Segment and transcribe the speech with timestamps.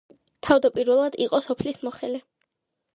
[0.47, 2.27] თავდაპირველად იყო სოფლის მოხელე.